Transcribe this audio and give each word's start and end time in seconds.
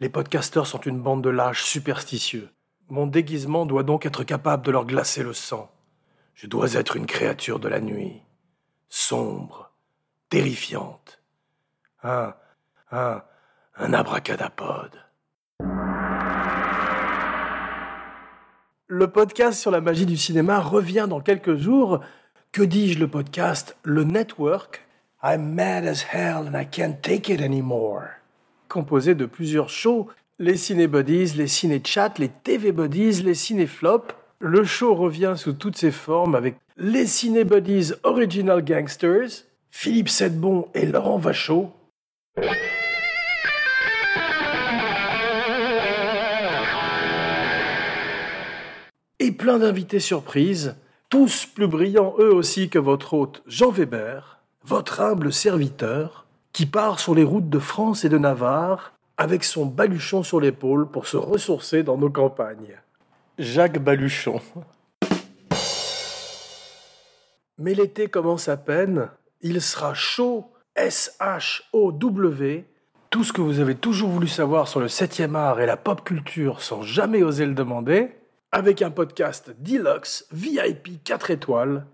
Les 0.00 0.08
podcasteurs 0.08 0.66
sont 0.66 0.80
une 0.80 1.00
bande 1.00 1.22
de 1.22 1.30
lâches 1.30 1.64
superstitieux. 1.64 2.50
Mon 2.88 3.06
déguisement 3.06 3.64
doit 3.64 3.84
donc 3.84 4.04
être 4.04 4.24
capable 4.24 4.64
de 4.64 4.70
leur 4.70 4.84
glacer 4.84 5.22
le 5.22 5.32
sang. 5.32 5.70
Je 6.34 6.46
dois 6.46 6.74
être 6.74 6.96
une 6.96 7.06
créature 7.06 7.58
de 7.58 7.68
la 7.68 7.80
nuit, 7.80 8.20
sombre, 8.88 9.72
terrifiante. 10.28 11.22
Un, 12.02 12.34
un, 12.90 13.22
un 13.76 13.92
abracadapod. 13.94 15.03
Le 18.96 19.08
podcast 19.08 19.60
sur 19.60 19.72
la 19.72 19.80
magie 19.80 20.06
du 20.06 20.16
cinéma 20.16 20.60
revient 20.60 21.06
dans 21.10 21.18
quelques 21.18 21.56
jours. 21.56 21.98
Que 22.52 22.62
dis-je 22.62 23.00
le 23.00 23.08
podcast 23.08 23.76
Le 23.82 24.04
Network? 24.04 24.86
I'm 25.20 25.52
mad 25.52 25.84
as 25.84 26.04
hell 26.12 26.46
and 26.46 26.56
I 26.56 26.64
can't 26.64 27.02
take 27.02 27.28
it 27.28 27.40
anymore. 27.40 28.04
Composé 28.68 29.16
de 29.16 29.26
plusieurs 29.26 29.68
shows, 29.68 30.06
les 30.38 30.56
cinébodies, 30.56 31.34
les 31.36 31.48
ciné-chats, 31.48 32.14
les 32.18 32.28
TV-bodies, 32.28 33.24
les 33.24 33.34
ciné-flops. 33.34 34.14
Le 34.38 34.62
show 34.62 34.94
revient 34.94 35.34
sous 35.36 35.54
toutes 35.54 35.76
ses 35.76 35.90
formes 35.90 36.36
avec 36.36 36.54
les 36.76 37.06
cinébodies 37.06 37.94
Original 38.04 38.64
Gangsters, 38.64 39.42
Philippe 39.72 40.08
Sedbon 40.08 40.68
et 40.72 40.86
Laurent 40.86 41.18
Vachaud. 41.18 41.72
Plein 49.36 49.58
d'invités 49.58 50.00
surprises, 50.00 50.76
tous 51.10 51.46
plus 51.46 51.66
brillants 51.66 52.14
eux 52.18 52.32
aussi 52.32 52.70
que 52.70 52.78
votre 52.78 53.14
hôte 53.14 53.42
Jean 53.46 53.70
Weber, 53.70 54.40
votre 54.64 55.00
humble 55.00 55.32
serviteur, 55.32 56.26
qui 56.52 56.66
part 56.66 57.00
sur 57.00 57.14
les 57.14 57.24
routes 57.24 57.50
de 57.50 57.58
France 57.58 58.04
et 58.04 58.08
de 58.08 58.18
Navarre 58.18 58.92
avec 59.16 59.44
son 59.44 59.66
baluchon 59.66 60.22
sur 60.22 60.40
l'épaule 60.40 60.88
pour 60.88 61.06
se 61.06 61.16
ressourcer 61.16 61.82
dans 61.82 61.98
nos 61.98 62.10
campagnes. 62.10 62.80
Jacques 63.38 63.78
Baluchon. 63.78 64.40
Mais 67.58 67.74
l'été 67.74 68.08
commence 68.08 68.48
à 68.48 68.56
peine, 68.56 69.08
il 69.40 69.60
sera 69.60 69.94
chaud, 69.94 70.50
S-H-O-W, 70.76 72.64
tout 73.10 73.22
ce 73.22 73.32
que 73.32 73.40
vous 73.40 73.60
avez 73.60 73.76
toujours 73.76 74.10
voulu 74.10 74.26
savoir 74.26 74.66
sur 74.66 74.80
le 74.80 74.88
7e 74.88 75.36
art 75.36 75.60
et 75.60 75.66
la 75.66 75.76
pop 75.76 76.02
culture 76.02 76.60
sans 76.60 76.82
jamais 76.82 77.22
oser 77.22 77.46
le 77.46 77.54
demander, 77.54 78.10
avec 78.54 78.82
un 78.82 78.92
podcast 78.92 79.52
deluxe, 79.58 80.28
VIP 80.30 81.02
4 81.02 81.32
étoiles. 81.32 81.86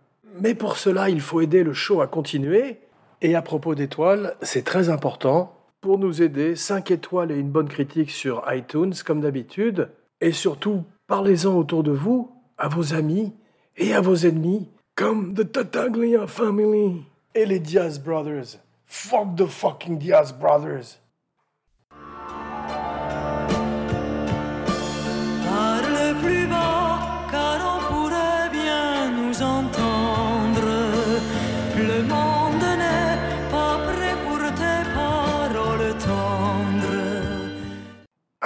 Mais 0.42 0.54
pour 0.54 0.76
cela, 0.76 1.08
il 1.08 1.22
faut 1.22 1.40
aider 1.40 1.64
le 1.64 1.72
show 1.72 2.02
à 2.02 2.06
continuer. 2.06 2.80
Et 3.22 3.34
à 3.34 3.40
propos 3.40 3.74
d'étoiles, 3.74 4.36
c'est 4.42 4.62
très 4.62 4.90
important. 4.90 5.54
Pour 5.80 5.98
nous 5.98 6.20
aider, 6.20 6.56
5 6.56 6.90
étoiles 6.90 7.30
et 7.30 7.38
une 7.38 7.48
bonne 7.48 7.70
critique 7.70 8.10
sur 8.10 8.44
iTunes, 8.52 8.92
comme 9.06 9.22
d'habitude. 9.22 9.88
Et 10.20 10.32
surtout, 10.32 10.84
parlez-en 11.06 11.56
autour 11.56 11.82
de 11.82 11.92
vous, 11.92 12.30
à 12.58 12.68
vos 12.68 12.92
amis 12.92 13.32
et 13.78 13.94
à 13.94 14.02
vos 14.02 14.16
ennemis, 14.16 14.68
comme 14.94 15.32
The 15.32 15.50
Tataglia 15.50 16.26
Family 16.26 17.06
et 17.34 17.46
les 17.46 17.58
Diaz 17.58 17.98
Brothers. 17.98 18.58
Fuck 18.84 19.34
the 19.34 19.46
fucking 19.46 19.96
Diaz 19.96 20.34
Brothers. 20.38 20.98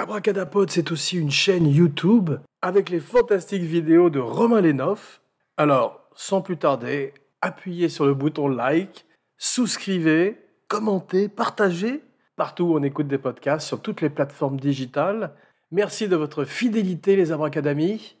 Abracadapod, 0.05 0.69
c'est 0.69 0.91
aussi 0.91 1.17
une 1.17 1.31
chaîne 1.31 1.65
YouTube 1.65 2.29
avec 2.61 2.91
les 2.91 2.99
fantastiques 2.99 3.63
vidéos 3.63 4.11
de 4.11 4.19
Romain 4.19 4.61
Lenoff. 4.61 5.19
Alors, 5.57 5.99
sans 6.13 6.41
plus 6.41 6.57
tarder, 6.57 7.11
appuyez 7.41 7.89
sur 7.89 8.05
le 8.05 8.13
bouton 8.13 8.47
like, 8.47 9.07
souscrivez, 9.39 10.37
commentez, 10.67 11.27
partagez 11.27 12.03
partout 12.35 12.65
où 12.65 12.77
on 12.77 12.83
écoute 12.83 13.07
des 13.07 13.17
podcasts 13.17 13.65
sur 13.65 13.81
toutes 13.81 14.01
les 14.01 14.11
plateformes 14.11 14.59
digitales. 14.59 15.31
Merci 15.71 16.07
de 16.07 16.15
votre 16.15 16.43
fidélité, 16.43 17.15
les 17.15 17.31
abracadamis. 17.31 18.15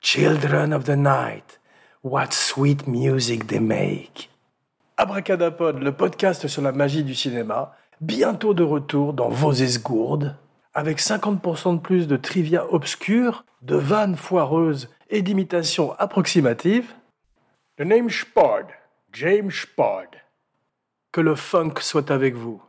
Children 0.00 0.74
of 0.74 0.82
the 0.82 0.96
night, 0.96 1.60
what 2.02 2.32
sweet 2.32 2.88
music 2.88 3.46
they 3.46 3.60
make. 3.60 4.30
Abracadapod, 4.96 5.78
le 5.80 5.92
podcast 5.92 6.48
sur 6.48 6.62
la 6.62 6.72
magie 6.72 7.04
du 7.04 7.14
cinéma, 7.14 7.76
bientôt 8.00 8.52
de 8.52 8.64
retour 8.64 9.12
dans 9.12 9.28
vos 9.28 9.52
esgourdes, 9.52 10.34
avec 10.74 10.98
50% 10.98 11.76
de 11.76 11.80
plus 11.80 12.06
de 12.06 12.16
trivia 12.16 12.66
obscurs, 12.72 13.44
de 13.62 13.76
vannes 13.76 14.16
foireuses 14.16 14.88
et 15.08 15.22
d'imitations 15.22 15.92
approximatives. 15.98 16.92
The 17.76 17.84
name 17.84 18.10
Spard, 18.10 18.66
James 19.12 19.50
Spard. 19.50 20.08
Que 21.12 21.20
le 21.20 21.34
funk 21.34 21.74
soit 21.80 22.10
avec 22.10 22.34
vous. 22.34 22.62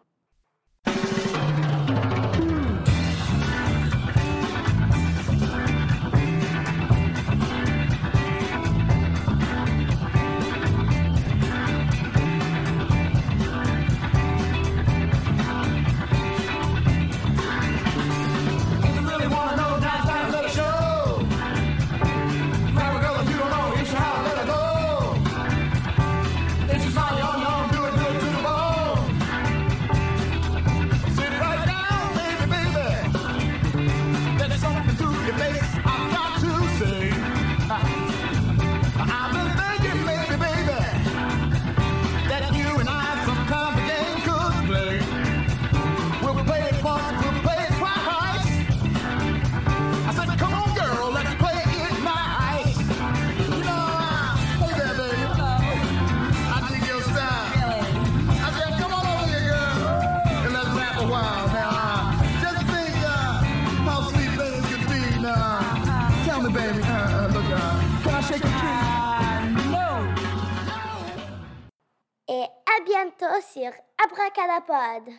Et 72.34 72.44
à 72.44 72.84
bientôt 72.86 73.42
sur 73.54 73.72
Abracadapod. 74.02 75.14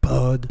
Pod. 0.00 0.46